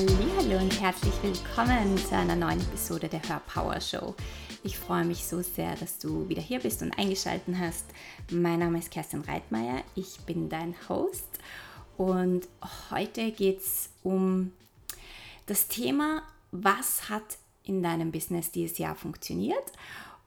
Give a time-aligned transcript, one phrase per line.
[0.00, 4.14] Hallo und herzlich willkommen zu einer neuen Episode der Hörpower Show.
[4.62, 7.84] Ich freue mich so sehr, dass du wieder hier bist und eingeschaltet hast.
[8.30, 11.28] Mein Name ist Kerstin Reitmeier, ich bin dein Host
[11.98, 12.48] und
[12.90, 14.52] heute geht es um
[15.44, 19.70] das Thema, was hat in deinem Business dieses Jahr funktioniert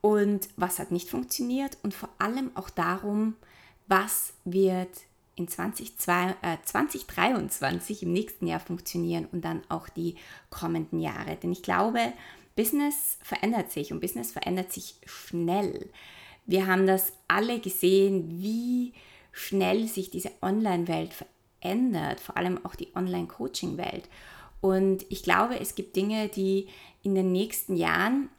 [0.02, 3.38] und was hat nicht funktioniert und vor allem auch darum,
[3.88, 4.92] was wird
[5.36, 10.16] in 2022, äh, 2023 im nächsten Jahr funktionieren und dann auch die
[10.50, 11.36] kommenden Jahre.
[11.36, 12.00] Denn ich glaube,
[12.56, 15.90] Business verändert sich und Business verändert sich schnell.
[16.46, 18.94] Wir haben das alle gesehen, wie
[19.32, 24.08] schnell sich diese Online-Welt verändert, vor allem auch die Online-Coaching-Welt.
[24.62, 26.68] Und ich glaube, es gibt Dinge, die
[27.02, 28.30] in den nächsten Jahren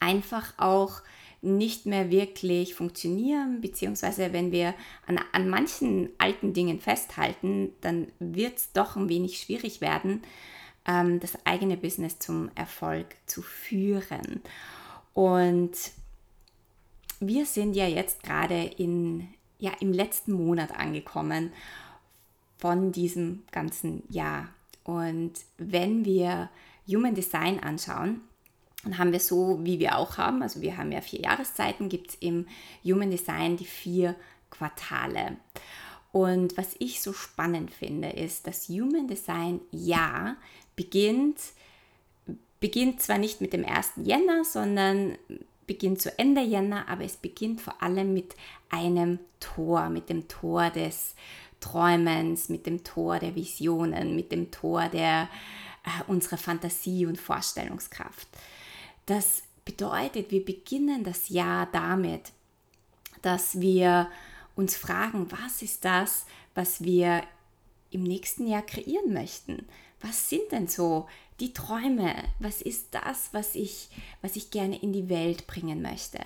[0.00, 1.00] einfach auch
[1.44, 4.74] nicht mehr wirklich funktionieren, beziehungsweise wenn wir
[5.06, 10.22] an, an manchen alten Dingen festhalten, dann wird es doch ein wenig schwierig werden,
[10.86, 14.42] ähm, das eigene Business zum Erfolg zu führen.
[15.12, 15.72] Und
[17.20, 21.52] wir sind ja jetzt gerade in, ja, im letzten Monat angekommen
[22.58, 24.48] von diesem ganzen Jahr.
[24.82, 26.50] Und wenn wir
[26.86, 28.20] Human Design anschauen,
[28.84, 32.10] dann haben wir so, wie wir auch haben, also wir haben ja vier Jahreszeiten, gibt
[32.10, 32.46] es im
[32.84, 34.14] Human Design die vier
[34.50, 35.36] Quartale.
[36.12, 40.36] Und was ich so spannend finde, ist, dass Human Design ja
[40.76, 41.38] beginnt,
[42.60, 43.92] beginnt zwar nicht mit dem 1.
[44.04, 45.18] Jänner, sondern
[45.66, 48.36] beginnt zu Ende Jänner, aber es beginnt vor allem mit
[48.70, 51.14] einem Tor, mit dem Tor des
[51.60, 55.28] Träumens, mit dem Tor der Visionen, mit dem Tor der
[55.84, 58.28] äh, unserer Fantasie und Vorstellungskraft.
[59.06, 62.32] Das bedeutet, wir beginnen das Jahr damit,
[63.22, 64.10] dass wir
[64.56, 67.22] uns fragen, was ist das, was wir
[67.90, 69.66] im nächsten Jahr kreieren möchten?
[70.00, 71.08] Was sind denn so
[71.40, 72.14] die Träume?
[72.38, 73.88] Was ist das, was ich,
[74.20, 76.20] was ich gerne in die Welt bringen möchte?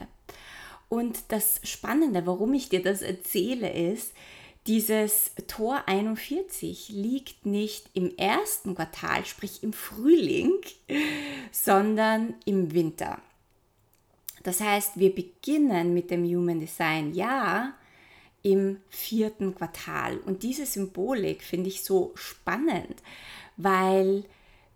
[0.88, 4.14] Und das Spannende, warum ich dir das erzähle, ist,
[4.68, 10.52] dieses Tor 41 liegt nicht im ersten Quartal, sprich im Frühling,
[11.50, 13.18] sondern im Winter.
[14.42, 17.72] Das heißt, wir beginnen mit dem Human Design Jahr
[18.42, 20.18] im vierten Quartal.
[20.18, 23.02] Und diese Symbolik finde ich so spannend,
[23.56, 24.24] weil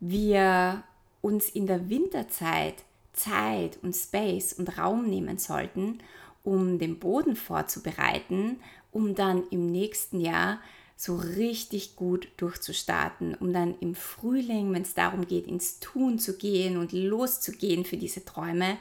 [0.01, 0.83] wir
[1.21, 2.77] uns in der Winterzeit
[3.13, 5.99] Zeit und Space und Raum nehmen sollten,
[6.45, 8.59] um den Boden vorzubereiten
[8.93, 10.61] um dann im nächsten Jahr
[10.97, 16.37] so richtig gut durchzustarten, um dann im Frühling, wenn es darum geht, ins Tun zu
[16.37, 18.77] gehen und loszugehen für diese Träume,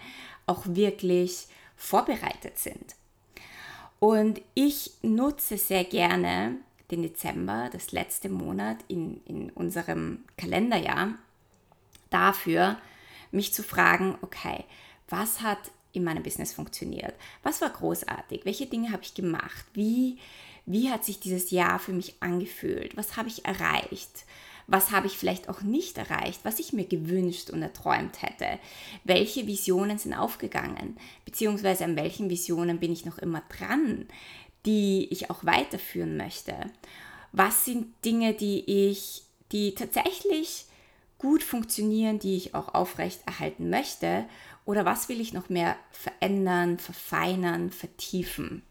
[0.46, 2.96] auch wirklich vorbereitet sind.
[4.00, 6.58] Und ich nutze sehr gerne
[6.92, 11.16] den Dezember, das letzte Monat in, in unserem Kalenderjahr,
[12.10, 12.78] dafür,
[13.32, 14.66] mich zu fragen, okay,
[15.08, 17.14] was hat in meinem Business funktioniert?
[17.44, 18.46] Was war großartig?
[18.46, 19.66] Welche Dinge habe ich gemacht?
[19.74, 20.18] Wie,
[20.66, 22.96] wie hat sich dieses Jahr für mich angefühlt?
[22.98, 24.26] Was habe ich erreicht?
[24.68, 28.60] Was habe ich vielleicht auch nicht erreicht, was ich mir gewünscht und erträumt hätte?
[29.04, 30.98] Welche Visionen sind aufgegangen?
[31.26, 34.08] Beziehungsweise an welchen Visionen bin ich noch immer dran,
[34.66, 36.56] die ich auch weiterführen möchte?
[37.32, 40.66] Was sind Dinge, die ich, die tatsächlich
[41.18, 44.26] gut funktionieren, die ich auch aufrecht erhalten möchte
[44.66, 48.64] oder was will ich noch mehr verändern, verfeinern, vertiefen?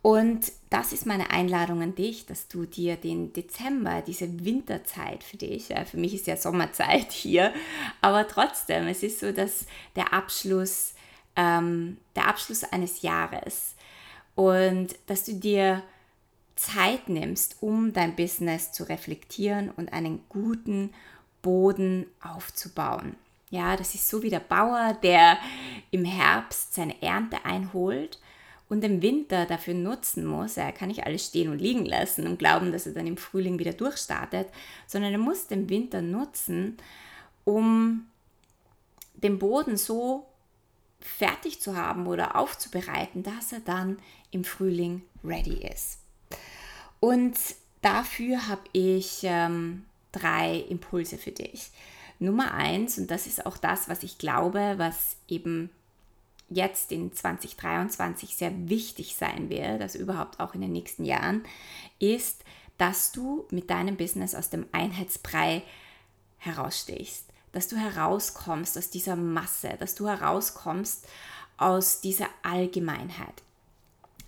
[0.00, 5.36] Und das ist meine Einladung an dich, dass du dir den Dezember, diese Winterzeit für
[5.36, 7.52] dich, für mich ist ja Sommerzeit hier,
[8.00, 9.66] aber trotzdem, es ist so, dass
[9.96, 10.94] der Abschluss,
[11.36, 13.74] ähm, der Abschluss eines Jahres
[14.34, 15.82] und dass du dir
[16.54, 20.92] Zeit nimmst, um dein Business zu reflektieren und einen guten
[21.42, 23.16] Boden aufzubauen.
[23.50, 25.38] Ja, das ist so wie der Bauer, der
[25.90, 28.18] im Herbst seine Ernte einholt
[28.68, 30.56] und im Winter dafür nutzen muss.
[30.56, 33.58] Er kann nicht alles stehen und liegen lassen und glauben, dass er dann im Frühling
[33.58, 34.48] wieder durchstartet,
[34.86, 36.76] sondern er muss den Winter nutzen,
[37.44, 38.06] um
[39.14, 40.26] den Boden so
[41.00, 43.98] fertig zu haben oder aufzubereiten, dass er dann
[44.30, 46.00] im Frühling ready ist.
[47.00, 47.38] Und
[47.80, 51.70] dafür habe ich ähm, drei Impulse für dich.
[52.18, 55.70] Nummer eins, und das ist auch das, was ich glaube, was eben
[56.48, 61.44] jetzt in 2023 sehr wichtig sein wird, also überhaupt auch in den nächsten Jahren,
[61.98, 62.42] ist,
[62.78, 65.62] dass du mit deinem Business aus dem Einheitsbrei
[66.38, 71.06] herausstehst, dass du herauskommst aus dieser Masse, dass du herauskommst
[71.56, 73.42] aus dieser Allgemeinheit.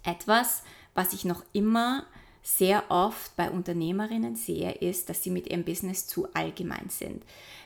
[0.03, 0.63] Etwas,
[0.95, 2.05] was ich noch immer
[2.43, 7.23] sehr oft bei Unternehmerinnen sehe, ist, dass sie mit ihrem Business zu allgemein sind.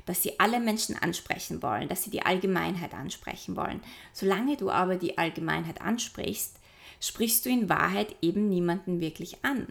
[0.07, 3.81] Dass sie alle Menschen ansprechen wollen, dass sie die Allgemeinheit ansprechen wollen.
[4.13, 6.57] Solange du aber die Allgemeinheit ansprichst,
[7.01, 9.67] sprichst du in Wahrheit eben niemanden wirklich an.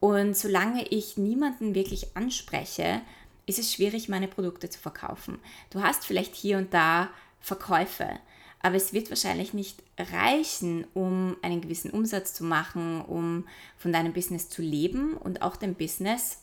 [0.00, 3.00] Und solange ich niemanden wirklich anspreche,
[3.46, 5.38] ist es schwierig, meine Produkte zu verkaufen.
[5.70, 7.10] Du hast vielleicht hier und da
[7.40, 8.18] Verkäufe,
[8.64, 13.46] aber es wird wahrscheinlich nicht reichen, um einen gewissen Umsatz zu machen, um
[13.76, 16.38] von deinem Business zu leben und auch dein Business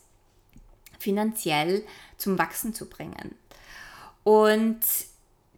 [1.00, 1.82] finanziell
[2.18, 3.34] zum Wachsen zu bringen.
[4.22, 4.78] Und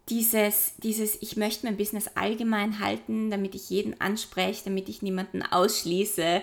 [0.09, 5.43] dieses, dieses, ich möchte mein Business allgemein halten, damit ich jeden anspreche, damit ich niemanden
[5.43, 6.41] ausschließe,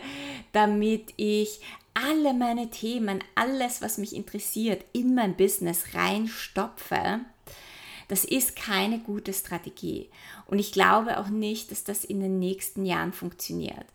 [0.53, 1.59] damit ich
[1.95, 7.23] alle meine Themen, alles, was mich interessiert, in mein Business reinstopfe,
[8.13, 10.11] das ist keine gute Strategie.
[10.45, 13.87] Und ich glaube auch nicht, dass das in den nächsten Jahren funktioniert.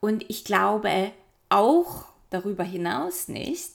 [0.00, 1.12] Und ich glaube
[1.48, 3.70] auch darüber hinaus nicht,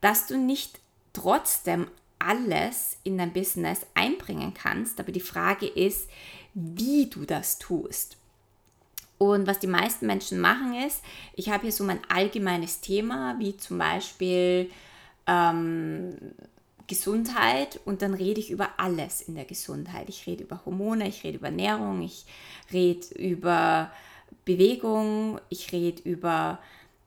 [0.00, 0.80] dass du nicht
[1.12, 1.86] trotzdem
[2.18, 4.98] alles in dein Business einbringen kannst.
[4.98, 6.10] Aber die Frage ist,
[6.54, 8.16] wie du das tust.
[9.18, 11.00] Und was die meisten Menschen machen ist,
[11.36, 14.68] ich habe hier so mein allgemeines Thema, wie zum Beispiel
[15.28, 16.16] ähm,
[16.88, 20.08] Gesundheit und dann rede ich über alles in der Gesundheit.
[20.08, 22.24] Ich rede über Hormone, ich rede über Ernährung, ich
[22.72, 23.92] rede über
[24.44, 26.58] Bewegung, ich rede über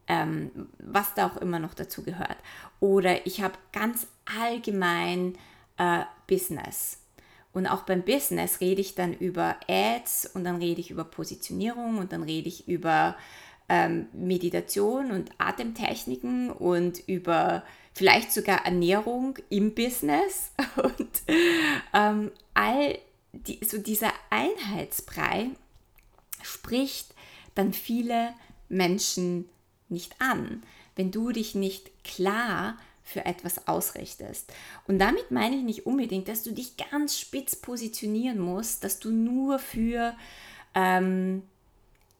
[0.07, 2.37] ähm, was da auch immer noch dazu gehört.
[2.79, 5.37] Oder ich habe ganz allgemein
[5.77, 6.99] äh, Business.
[7.53, 11.97] Und auch beim Business rede ich dann über Ads und dann rede ich über Positionierung
[11.97, 13.17] und dann rede ich über
[13.71, 17.63] ähm, Meditation und Atemtechniken und über
[17.93, 21.09] vielleicht sogar Ernährung im Business und
[21.93, 22.99] ähm, all
[23.31, 25.51] die, so dieser Einheitsbrei
[26.41, 27.15] spricht
[27.55, 28.33] dann viele
[28.67, 29.47] Menschen
[29.87, 30.63] nicht an,
[30.97, 34.51] wenn du dich nicht klar für etwas ausrichtest.
[34.85, 39.11] Und damit meine ich nicht unbedingt, dass du dich ganz spitz positionieren musst, dass du
[39.11, 40.13] nur für
[40.75, 41.43] ähm,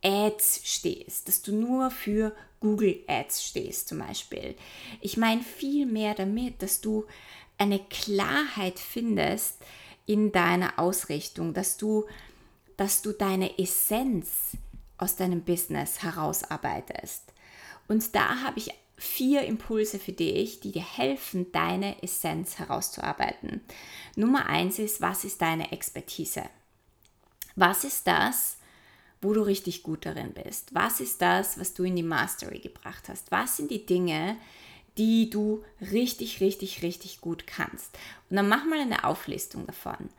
[0.04, 4.56] Ads stehst, dass du nur für Google Ads stehst zum Beispiel.
[5.00, 7.06] Ich meine viel mehr damit, dass du
[7.58, 9.58] eine Klarheit findest
[10.06, 12.06] in deiner Ausrichtung, dass du,
[12.78, 14.58] dass du deine Essenz
[14.98, 17.24] aus deinem Business herausarbeitest.
[17.88, 23.62] Und da habe ich vier Impulse für dich, die dir helfen, deine Essenz herauszuarbeiten.
[24.16, 26.44] Nummer eins ist, was ist deine Expertise?
[27.56, 28.58] Was ist das,
[29.22, 30.74] wo du richtig gut darin bist?
[30.74, 33.32] Was ist das, was du in die Mastery gebracht hast?
[33.32, 34.38] Was sind die Dinge,
[34.98, 37.98] die du richtig, richtig, richtig gut kannst?
[38.30, 40.10] Und dann mach mal eine Auflistung davon.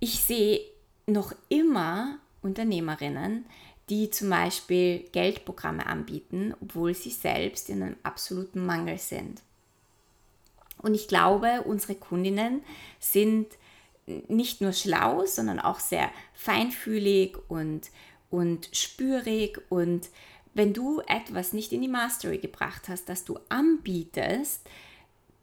[0.00, 0.60] Ich sehe
[1.06, 3.46] noch immer Unternehmerinnen,
[3.88, 9.42] die zum Beispiel Geldprogramme anbieten, obwohl sie selbst in einem absoluten Mangel sind.
[10.78, 12.62] Und ich glaube, unsere Kundinnen
[12.98, 13.46] sind
[14.06, 17.90] nicht nur schlau, sondern auch sehr feinfühlig und
[18.30, 20.08] und spürig und
[20.54, 24.62] wenn du etwas nicht in die Mastery gebracht hast, das du anbietest,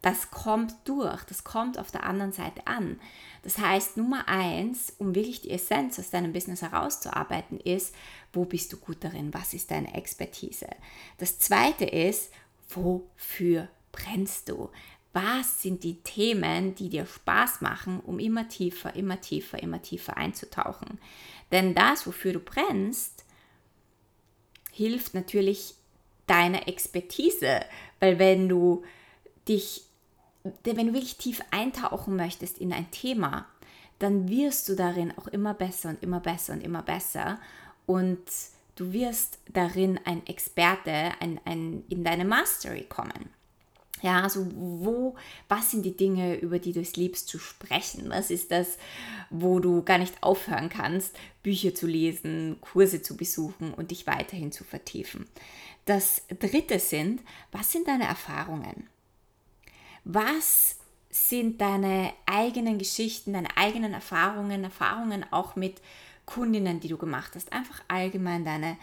[0.01, 2.99] das kommt durch, das kommt auf der anderen Seite an.
[3.43, 7.93] Das heißt, Nummer eins, um wirklich die Essenz aus deinem Business herauszuarbeiten, ist,
[8.33, 10.67] wo bist du gut darin, was ist deine Expertise.
[11.17, 12.31] Das zweite ist,
[12.69, 14.69] wofür brennst du?
[15.13, 20.17] Was sind die Themen, die dir Spaß machen, um immer tiefer, immer tiefer, immer tiefer
[20.17, 20.99] einzutauchen?
[21.51, 23.25] Denn das, wofür du brennst,
[24.71, 25.75] hilft natürlich
[26.27, 27.61] deiner Expertise,
[27.99, 28.83] weil wenn du
[29.47, 29.83] dich,
[30.63, 33.47] wenn du wirklich tief eintauchen möchtest in ein Thema,
[33.99, 37.39] dann wirst du darin auch immer besser und immer besser und immer besser
[37.85, 38.23] und
[38.75, 43.29] du wirst darin ein Experte ein, ein, in deine Mastery kommen.
[44.01, 45.15] Ja, also wo,
[45.47, 48.09] was sind die Dinge, über die du es liebst zu sprechen?
[48.09, 48.77] Was ist das,
[49.29, 54.51] wo du gar nicht aufhören kannst, Bücher zu lesen, Kurse zu besuchen und dich weiterhin
[54.51, 55.27] zu vertiefen?
[55.85, 58.87] Das dritte sind, was sind deine Erfahrungen?
[60.03, 60.77] Was
[61.09, 65.81] sind deine eigenen Geschichten, deine eigenen Erfahrungen, Erfahrungen auch mit
[66.25, 67.51] Kundinnen, die du gemacht hast?
[67.53, 68.81] Einfach allgemein deine Erfahrungen.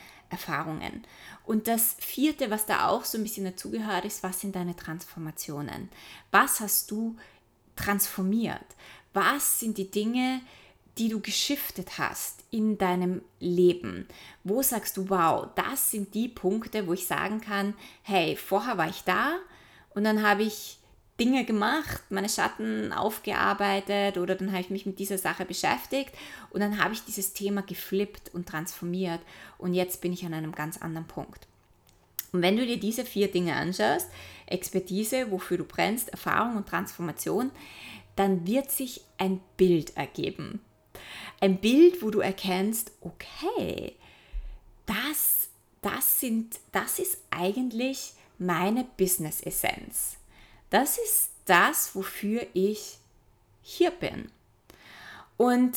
[1.45, 5.89] Und das vierte, was da auch so ein bisschen dazugehört, ist, was sind deine Transformationen?
[6.31, 7.17] Was hast du
[7.77, 8.65] transformiert?
[9.15, 10.41] Was sind die Dinge,
[10.99, 14.07] die du geschiftet hast in deinem Leben?
[14.45, 18.89] Wo sagst du, wow, das sind die Punkte, wo ich sagen kann, hey, vorher war
[18.89, 19.37] ich da
[19.91, 20.78] und dann habe ich
[21.19, 26.13] Dinge gemacht, meine Schatten aufgearbeitet oder dann habe ich mich mit dieser Sache beschäftigt
[26.51, 29.21] und dann habe ich dieses Thema geflippt und transformiert
[29.59, 31.47] und jetzt bin ich an einem ganz anderen Punkt.
[32.33, 34.09] Und wenn du dir diese vier Dinge anschaust,
[34.47, 37.51] Expertise, wofür du brennst, Erfahrung und Transformation,
[38.17, 40.61] dann wird sich ein Bild ergeben.
[41.41, 43.95] Ein Bild, wo du erkennst, okay,
[44.87, 45.49] das,
[45.83, 50.19] das, sind, das ist eigentlich meine Business-Essenz.
[50.71, 52.99] Das ist das, wofür ich
[53.63, 54.31] hier bin.
[55.37, 55.77] Und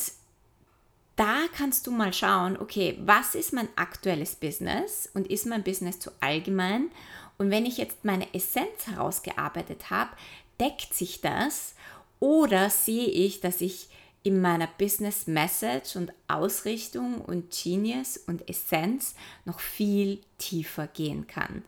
[1.16, 6.00] da kannst du mal schauen, okay, was ist mein aktuelles Business und ist mein Business
[6.00, 6.90] zu allgemein?
[7.38, 10.12] Und wenn ich jetzt meine Essenz herausgearbeitet habe,
[10.60, 11.76] deckt sich das
[12.20, 13.90] oder sehe ich, dass ich
[14.24, 21.64] in meiner Business Message und Ausrichtung und Genius und Essenz noch viel tiefer gehen kann.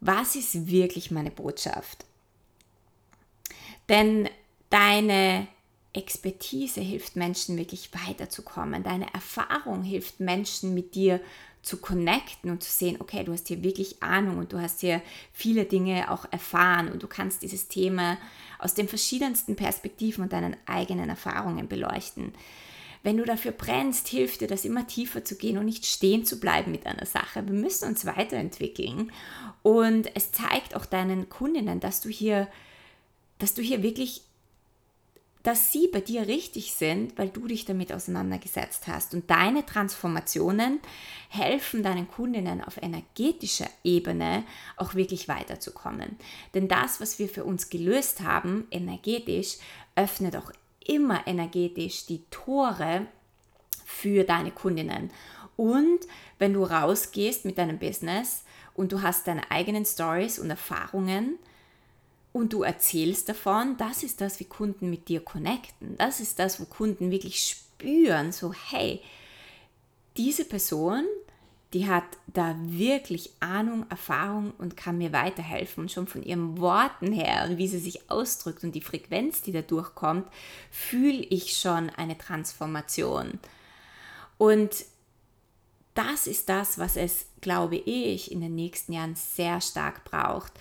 [0.00, 2.04] Was ist wirklich meine Botschaft?
[3.88, 4.28] Denn
[4.70, 5.48] deine
[5.92, 8.82] Expertise hilft Menschen wirklich weiterzukommen.
[8.82, 11.20] Deine Erfahrung hilft Menschen mit dir
[11.62, 15.02] zu connecten und zu sehen, okay, du hast hier wirklich Ahnung und du hast hier
[15.32, 18.18] viele Dinge auch erfahren und du kannst dieses Thema
[18.58, 22.32] aus den verschiedensten Perspektiven und deinen eigenen Erfahrungen beleuchten.
[23.02, 26.40] Wenn du dafür brennst, hilft dir das immer tiefer zu gehen und nicht stehen zu
[26.40, 27.46] bleiben mit einer Sache.
[27.46, 29.12] Wir müssen uns weiterentwickeln
[29.62, 32.48] und es zeigt auch deinen Kundinnen, dass du hier,
[33.38, 34.22] dass du hier wirklich
[35.46, 39.14] dass sie bei dir richtig sind, weil du dich damit auseinandergesetzt hast.
[39.14, 40.80] Und deine Transformationen
[41.28, 44.42] helfen deinen Kundinnen auf energetischer Ebene
[44.76, 46.16] auch wirklich weiterzukommen.
[46.54, 49.58] Denn das, was wir für uns gelöst haben, energetisch,
[49.94, 50.50] öffnet auch
[50.88, 53.06] immer energetisch die Tore
[53.84, 55.10] für deine Kundinnen.
[55.56, 56.00] Und
[56.38, 61.38] wenn du rausgehst mit deinem Business und du hast deine eigenen Stories und Erfahrungen,
[62.36, 65.96] und du erzählst davon, das ist das, wie Kunden mit dir connecten.
[65.96, 69.00] Das ist das, wo Kunden wirklich spüren, so hey,
[70.18, 71.06] diese Person,
[71.76, 75.82] die hat da wirklich Ahnung, Erfahrung und kann mir weiterhelfen.
[75.82, 79.52] Und schon von ihren Worten her und wie sie sich ausdrückt und die Frequenz, die
[79.52, 80.26] da durchkommt,
[80.70, 83.38] fühle ich schon eine Transformation.
[84.38, 84.86] Und
[85.92, 90.54] das ist das, was es, glaube ich, in den nächsten Jahren sehr stark braucht,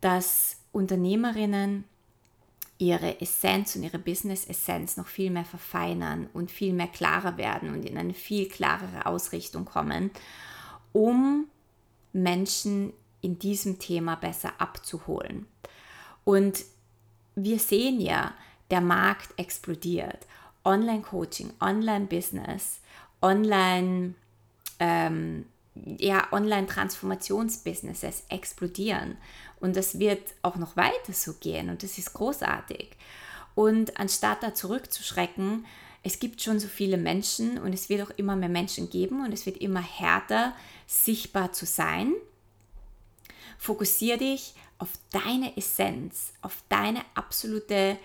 [0.00, 1.84] dass Unternehmerinnen
[2.78, 7.84] ihre Essenz und ihre Business-Essenz noch viel mehr verfeinern und viel mehr klarer werden und
[7.84, 10.10] in eine viel klarere Ausrichtung kommen,
[10.92, 11.46] um
[12.12, 15.46] Menschen in diesem Thema besser abzuholen.
[16.24, 16.64] Und
[17.34, 18.34] wir sehen ja,
[18.70, 20.26] der Markt explodiert.
[20.64, 22.80] Online-Coaching, Online-Business,
[23.22, 24.14] Online,
[24.78, 25.46] ähm,
[25.84, 29.16] ja, Online-Transformationsbusinesses explodieren.
[29.60, 32.90] Und das wird auch noch weiter so gehen und das ist großartig.
[33.54, 35.66] Und anstatt da zurückzuschrecken,
[36.04, 39.32] es gibt schon so viele Menschen und es wird auch immer mehr Menschen geben und
[39.32, 40.54] es wird immer härter,
[40.86, 42.14] sichtbar zu sein.
[43.58, 47.98] Fokussiere dich auf deine Essenz, auf deine absolute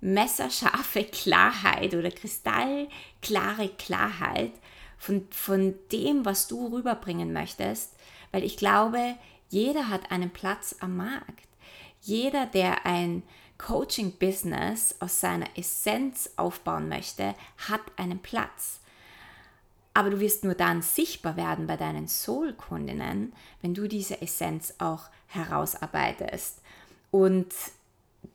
[0.00, 4.52] messerscharfe Klarheit oder kristallklare Klarheit
[5.00, 7.94] von, von dem, was du rüberbringen möchtest,
[8.32, 9.16] weil ich glaube,
[9.48, 11.48] jeder hat einen Platz am Markt.
[12.02, 13.22] Jeder, der ein
[13.56, 17.34] Coaching-Business aus seiner Essenz aufbauen möchte,
[17.68, 18.80] hat einen Platz.
[19.94, 25.04] Aber du wirst nur dann sichtbar werden bei deinen Soul-Kundinnen, wenn du diese Essenz auch
[25.28, 26.60] herausarbeitest
[27.10, 27.48] und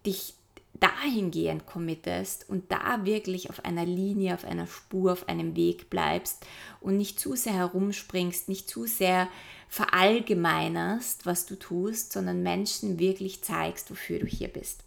[0.05, 0.33] dich
[0.79, 6.45] dahingehend committest und da wirklich auf einer Linie, auf einer Spur, auf einem Weg bleibst
[6.81, 9.27] und nicht zu sehr herumspringst, nicht zu sehr
[9.69, 14.83] verallgemeinerst, was du tust, sondern Menschen wirklich zeigst, wofür du hier bist.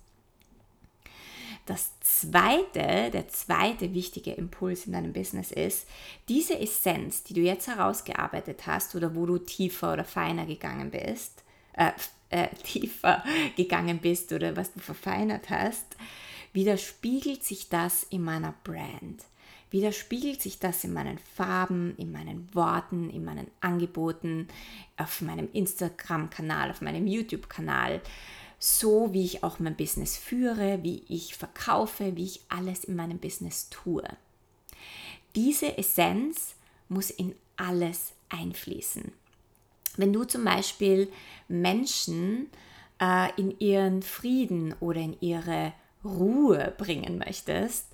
[1.67, 5.87] Das zweite, der zweite wichtige Impuls in deinem Business ist,
[6.29, 11.43] diese Essenz, die du jetzt herausgearbeitet hast oder wo du tiefer oder feiner gegangen bist,
[11.79, 11.93] äh,
[12.31, 13.25] äh, tiefer
[13.57, 15.97] gegangen bist oder was du verfeinert hast,
[16.53, 19.25] widerspiegelt sich das in meiner Brand.
[19.71, 24.49] Widerspiegelt sich das in meinen Farben, in meinen Worten, in meinen Angeboten,
[24.97, 28.01] auf meinem Instagram-Kanal, auf meinem YouTube-Kanal,
[28.59, 33.19] so wie ich auch mein Business führe, wie ich verkaufe, wie ich alles in meinem
[33.19, 34.09] Business tue.
[35.35, 36.55] Diese Essenz
[36.89, 39.13] muss in alles einfließen.
[39.99, 41.11] Wenn du zum Beispiel
[41.49, 42.49] Menschen
[43.01, 45.73] äh, in ihren Frieden oder in ihre
[46.05, 47.89] Ruhe bringen möchtest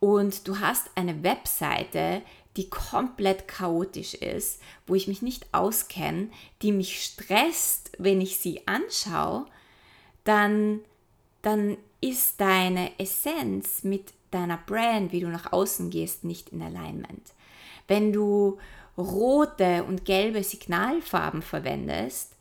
[0.00, 2.22] und du hast eine Webseite,
[2.56, 6.28] die komplett chaotisch ist, wo ich mich nicht auskenne,
[6.62, 9.46] die mich stresst, wenn ich sie anschaue,
[10.24, 10.80] dann,
[11.40, 17.32] dann ist deine Essenz mit deiner Brand, wie du nach außen gehst, nicht in Alignment.
[17.88, 18.58] Wenn du
[18.96, 22.36] rote und gelbe Signalfarben verwendest,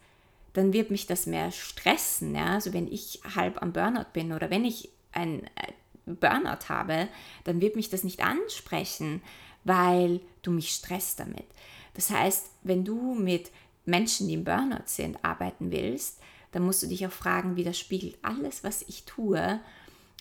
[0.53, 2.35] dann wird mich das mehr stressen.
[2.35, 2.53] Ja?
[2.53, 5.71] Also wenn ich halb am Burnout bin oder wenn ich ein äh,
[6.05, 7.07] Burnout habe,
[7.43, 9.21] dann wird mich das nicht ansprechen,
[9.63, 11.45] weil du mich stresst damit.
[11.93, 13.51] Das heißt, wenn du mit
[13.85, 16.19] Menschen, die im Burnout sind, arbeiten willst,
[16.51, 19.59] dann musst du dich auch fragen, widerspiegelt alles, was ich tue,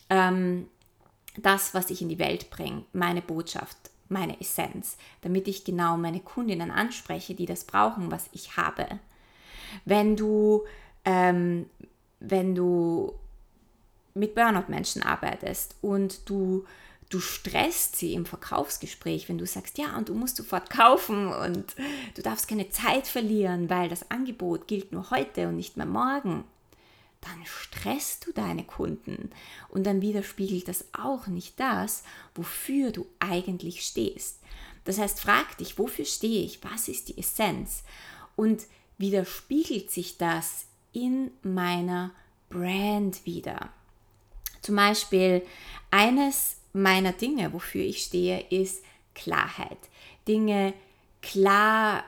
[0.09, 0.67] ähm,
[1.37, 6.19] das, was ich in die Welt bringe, meine Botschaft, meine Essenz, damit ich genau meine
[6.19, 8.87] Kundinnen anspreche, die das brauchen, was ich habe.
[9.85, 10.63] Wenn du,
[11.05, 11.65] ähm,
[12.19, 13.13] wenn du
[14.13, 16.65] mit Burnout-Menschen arbeitest und du
[17.11, 21.75] du stresst sie im Verkaufsgespräch, wenn du sagst, ja, und du musst sofort kaufen und
[22.15, 26.45] du darfst keine Zeit verlieren, weil das Angebot gilt nur heute und nicht mehr morgen,
[27.21, 29.29] dann stresst du deine Kunden
[29.69, 32.03] und dann widerspiegelt das auch nicht das,
[32.35, 34.39] wofür du eigentlich stehst.
[34.83, 36.63] Das heißt, frag dich, wofür stehe ich?
[36.63, 37.83] Was ist die Essenz?
[38.35, 38.65] Und
[38.97, 42.11] widerspiegelt sich das in meiner
[42.49, 43.69] Brand wieder?
[44.61, 45.43] Zum Beispiel
[45.91, 49.77] eines meiner Dinge, wofür ich stehe, ist Klarheit.
[50.27, 50.73] Dinge
[51.21, 52.03] klar,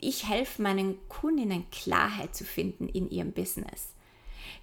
[0.00, 3.92] ich helfe meinen Kundinnen Klarheit zu finden in ihrem Business.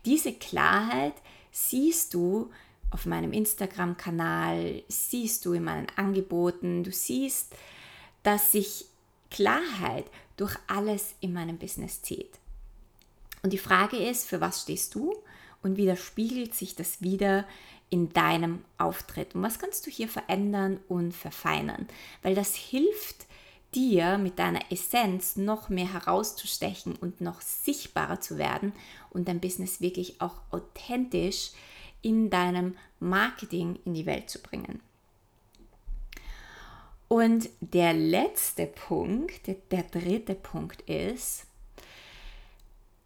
[0.05, 1.13] Diese Klarheit
[1.51, 2.51] siehst du
[2.91, 7.53] auf meinem Instagram-Kanal, siehst du in meinen Angeboten, du siehst,
[8.23, 8.85] dass sich
[9.29, 10.05] Klarheit
[10.37, 12.39] durch alles in meinem Business zieht.
[13.43, 15.15] Und die Frage ist, für was stehst du
[15.61, 17.45] und widerspiegelt sich das wieder
[17.89, 19.35] in deinem Auftritt.
[19.35, 21.87] Und was kannst du hier verändern und verfeinern?
[22.21, 23.25] Weil das hilft
[23.75, 28.73] dir mit deiner Essenz noch mehr herauszustechen und noch sichtbarer zu werden
[29.09, 31.51] und dein Business wirklich auch authentisch
[32.01, 34.81] in deinem Marketing in die Welt zu bringen.
[37.07, 41.45] Und der letzte Punkt, der, dritte Punkt ist,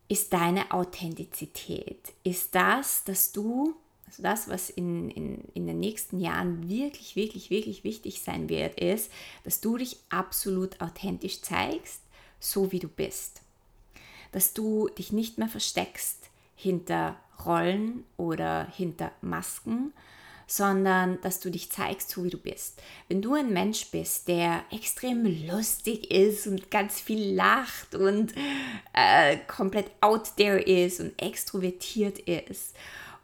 [0.09, 2.13] ist deine Authentizität.
[2.23, 3.75] Ist das, dass du
[4.13, 8.79] also das, was in, in, in den nächsten Jahren wirklich, wirklich, wirklich wichtig sein wird,
[8.79, 9.11] ist,
[9.43, 12.01] dass du dich absolut authentisch zeigst,
[12.39, 13.41] so wie du bist.
[14.31, 19.93] Dass du dich nicht mehr versteckst hinter Rollen oder hinter Masken,
[20.45, 22.83] sondern dass du dich zeigst, so wie du bist.
[23.07, 28.33] Wenn du ein Mensch bist, der extrem lustig ist und ganz viel lacht und
[28.93, 32.75] äh, komplett out there ist und extrovertiert ist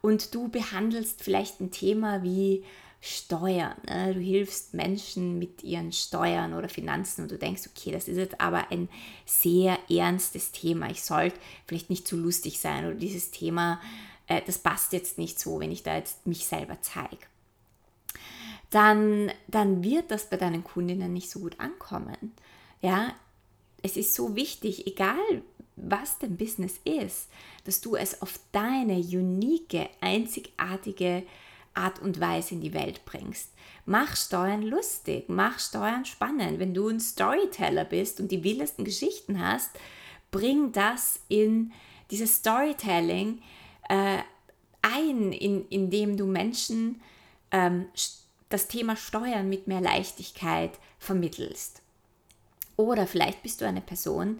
[0.01, 2.63] und du behandelst vielleicht ein Thema wie
[3.01, 3.75] Steuern.
[3.87, 4.13] Ne?
[4.13, 8.41] Du hilfst Menschen mit ihren Steuern oder Finanzen und du denkst, okay, das ist jetzt
[8.41, 8.89] aber ein
[9.25, 10.89] sehr ernstes Thema.
[10.89, 13.79] Ich sollte vielleicht nicht zu lustig sein oder dieses Thema,
[14.27, 17.17] äh, das passt jetzt nicht so, wenn ich da jetzt mich selber zeige.
[18.69, 22.33] Dann, dann wird das bei deinen Kundinnen nicht so gut ankommen.
[22.81, 23.13] Ja,
[23.81, 25.41] es ist so wichtig, egal
[25.83, 27.29] was dein Business ist,
[27.65, 31.23] dass du es auf deine unique, einzigartige
[31.73, 33.51] Art und Weise in die Welt bringst.
[33.85, 36.59] Mach Steuern lustig, mach Steuern spannend.
[36.59, 39.71] Wenn du ein Storyteller bist und die wildesten Geschichten hast,
[40.31, 41.71] bring das in
[42.11, 43.41] dieses Storytelling
[43.87, 44.19] äh,
[44.81, 47.01] ein, in, indem du Menschen
[47.51, 47.87] ähm,
[48.49, 51.81] das Thema Steuern mit mehr Leichtigkeit vermittelst.
[52.75, 54.39] Oder vielleicht bist du eine Person,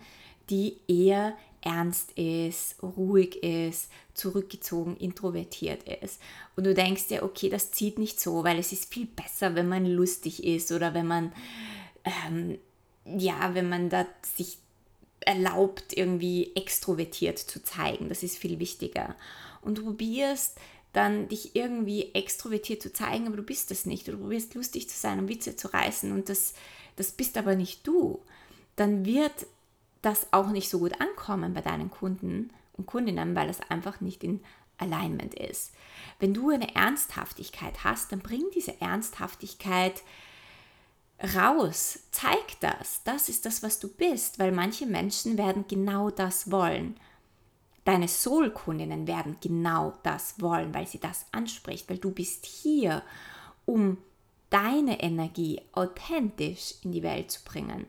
[0.50, 6.22] die eher ernst ist, ruhig ist, zurückgezogen, introvertiert ist.
[6.56, 9.68] Und du denkst dir, okay, das zieht nicht so, weil es ist viel besser, wenn
[9.68, 11.32] man lustig ist oder wenn man,
[12.06, 12.58] ähm,
[13.06, 14.58] ja, wenn man da sich
[15.22, 18.10] erlaubt, irgendwie extrovertiert zu zeigen.
[18.10, 19.16] Das ist viel wichtiger.
[19.62, 20.58] Und du probierst
[20.94, 24.08] dann dich irgendwie extrovertiert zu zeigen, aber du bist das nicht.
[24.08, 26.54] Du probierst lustig zu sein und Witze zu reißen und das,
[26.96, 28.20] das bist aber nicht du.
[28.76, 29.46] Dann wird
[30.02, 34.24] das auch nicht so gut ankommen bei deinen Kunden und Kundinnen, weil es einfach nicht
[34.24, 34.42] in
[34.78, 35.74] Alignment ist.
[36.20, 40.02] Wenn du eine Ernsthaftigkeit hast, dann bring diese Ernsthaftigkeit
[41.36, 43.04] raus, zeig das.
[43.04, 46.98] Das ist das, was du bist, weil manche Menschen werden genau das wollen.
[47.84, 53.04] Deine Soul-Kundinnen werden genau das wollen, weil sie das anspricht, weil du bist hier,
[53.66, 53.98] um
[54.50, 57.88] deine Energie authentisch in die Welt zu bringen.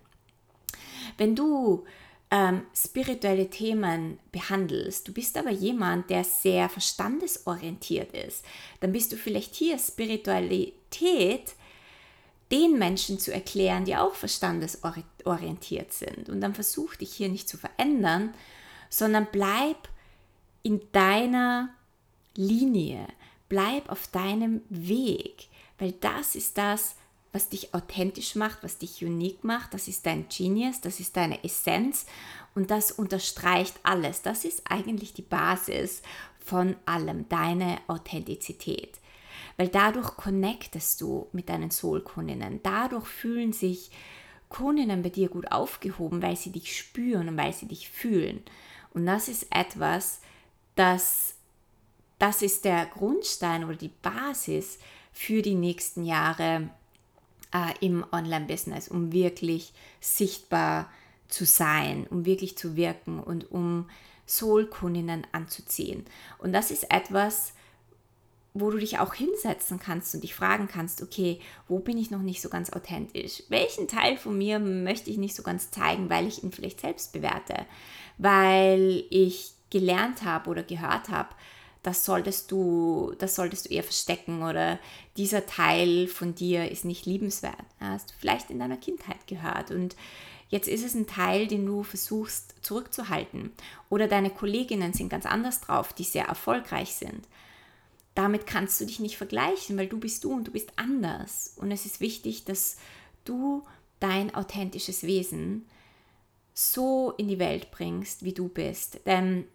[1.20, 1.84] Wenn du
[2.30, 8.42] ähm, spirituelle Themen behandelst, du bist aber jemand, der sehr verstandesorientiert ist,
[8.80, 11.52] dann bist du vielleicht hier Spiritualität
[12.50, 16.30] den Menschen zu erklären, die auch verstandesorientiert sind.
[16.30, 18.32] Und dann versuch dich hier nicht zu verändern,
[18.88, 19.90] sondern bleib
[20.62, 21.68] in deiner
[22.34, 23.06] Linie,
[23.50, 26.94] bleib auf deinem Weg, weil das ist das,
[27.32, 29.74] was dich authentisch macht, was dich unique macht.
[29.74, 32.06] Das ist dein Genius, das ist deine Essenz
[32.54, 34.22] und das unterstreicht alles.
[34.22, 36.02] Das ist eigentlich die Basis
[36.44, 38.98] von allem, deine Authentizität.
[39.56, 42.60] Weil dadurch connectest du mit deinen Soul-Kundinnen.
[42.62, 43.90] Dadurch fühlen sich
[44.48, 48.42] Kundinnen bei dir gut aufgehoben, weil sie dich spüren und weil sie dich fühlen.
[48.92, 50.20] Und das ist etwas,
[50.74, 51.36] das,
[52.18, 54.78] das ist der Grundstein oder die Basis
[55.12, 56.70] für die nächsten Jahre
[57.52, 60.90] äh, im Online-Business, um wirklich sichtbar
[61.28, 63.88] zu sein, um wirklich zu wirken und um
[64.26, 66.04] Soul-Kundinnen anzuziehen.
[66.38, 67.52] Und das ist etwas,
[68.52, 72.22] wo du dich auch hinsetzen kannst und dich fragen kannst, okay, wo bin ich noch
[72.22, 73.44] nicht so ganz authentisch?
[73.48, 77.12] Welchen Teil von mir möchte ich nicht so ganz zeigen, weil ich ihn vielleicht selbst
[77.12, 77.66] bewerte?
[78.18, 81.28] Weil ich gelernt habe oder gehört habe,
[81.82, 84.78] das solltest du, das solltest du eher verstecken oder
[85.16, 87.56] dieser Teil von dir ist nicht liebenswert.
[87.78, 89.96] Hast du vielleicht in deiner Kindheit gehört und
[90.48, 93.52] jetzt ist es ein Teil, den du versuchst zurückzuhalten.
[93.88, 97.26] Oder deine Kolleginnen sind ganz anders drauf, die sehr erfolgreich sind.
[98.14, 101.54] Damit kannst du dich nicht vergleichen, weil du bist du und du bist anders.
[101.56, 102.76] Und es ist wichtig, dass
[103.24, 103.62] du
[104.00, 105.66] dein authentisches Wesen
[106.52, 109.00] so in die Welt bringst, wie du bist.
[109.06, 109.46] Denn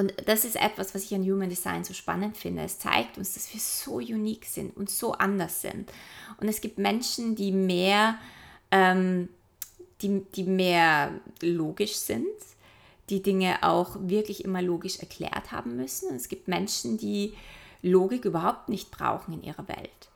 [0.00, 2.62] und das ist etwas, was ich an Human Design so spannend finde.
[2.62, 5.92] Es zeigt uns, dass wir so unique sind und so anders sind.
[6.40, 8.16] Und es gibt Menschen, die mehr,
[8.70, 9.28] ähm,
[10.00, 12.24] die, die mehr logisch sind,
[13.10, 16.08] die Dinge auch wirklich immer logisch erklärt haben müssen.
[16.08, 17.34] Und es gibt Menschen, die
[17.82, 20.08] Logik überhaupt nicht brauchen in ihrer Welt.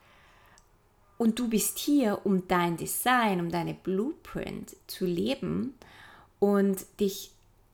[1.18, 5.74] Und du bist hier, um dein Design, um deine Blueprint zu leben
[6.38, 7.32] und dich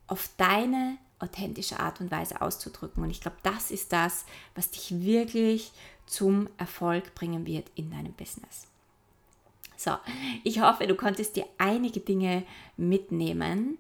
[0.09, 3.03] auf deine authentische Art und Weise auszudrücken.
[3.03, 5.73] Und ich glaube, das ist das, was dich wirklich
[6.07, 8.67] zum Erfolg bringen wird in deinem Business.
[9.77, 9.93] So,
[10.45, 12.45] ich hoffe, du konntest dir einige Dinge
[12.77, 13.79] mitnehmen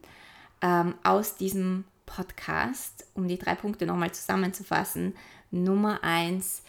[0.62, 5.14] ähm, aus diesem Podcast, um die drei Punkte nochmal zusammenzufassen.
[5.50, 6.62] Nummer eins,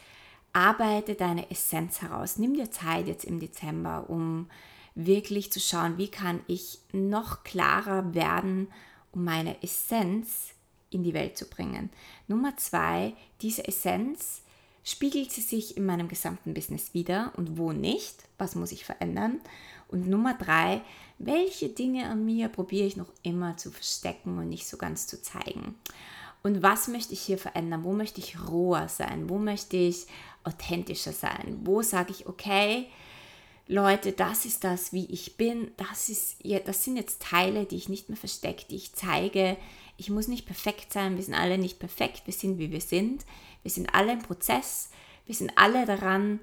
[0.54, 2.38] arbeite deine Essenz heraus.
[2.38, 4.50] Nimm dir Zeit jetzt im Dezember, um
[4.96, 8.68] wirklich zu schauen, wie kann ich noch klarer werden,
[9.12, 10.54] um meine Essenz
[10.92, 11.90] in die Welt zu bringen.
[12.28, 14.44] Nummer zwei, diese Essenz,
[14.84, 18.24] spiegelt sie sich in meinem gesamten Business wieder und wo nicht?
[18.38, 19.40] Was muss ich verändern?
[19.88, 20.82] Und Nummer drei,
[21.20, 25.22] welche Dinge an mir probiere ich noch immer zu verstecken und nicht so ganz zu
[25.22, 25.76] zeigen?
[26.44, 27.84] Und was möchte ich hier verändern?
[27.84, 29.30] Wo möchte ich roher sein?
[29.30, 30.08] Wo möchte ich
[30.44, 31.60] authentischer sein?
[31.64, 32.88] Wo sage ich, okay,
[33.68, 35.72] Leute, das ist das, wie ich bin.
[35.78, 39.56] Das, ist, das sind jetzt Teile, die ich nicht mehr verstecke, die ich zeige,
[40.02, 43.24] ich muss nicht perfekt sein, wir sind alle nicht perfekt, wir sind wie wir sind,
[43.62, 44.90] wir sind alle im Prozess,
[45.28, 46.40] wir sind alle daran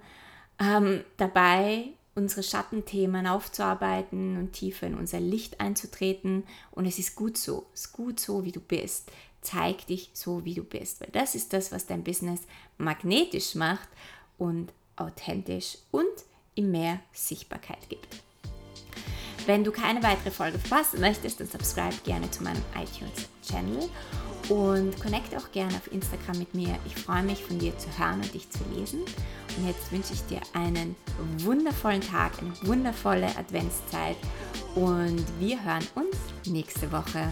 [0.60, 6.44] ähm, dabei, unsere Schattenthemen aufzuarbeiten und tiefer in unser Licht einzutreten.
[6.70, 9.10] Und es ist gut so, es ist gut so, wie du bist.
[9.40, 12.42] Zeig dich so, wie du bist, weil das ist das, was dein Business
[12.76, 13.88] magnetisch macht
[14.36, 16.06] und authentisch und
[16.54, 18.22] ihm mehr Sichtbarkeit gibt.
[19.48, 23.88] Wenn du keine weitere Folge verpassen möchtest, dann subscribe gerne zu meinem iTunes-Channel
[24.50, 26.78] und connecte auch gerne auf Instagram mit mir.
[26.84, 29.00] Ich freue mich, von dir zu hören und dich zu lesen.
[29.56, 30.96] Und jetzt wünsche ich dir einen
[31.38, 34.18] wundervollen Tag, eine wundervolle Adventszeit
[34.74, 37.30] und wir hören uns nächste Woche.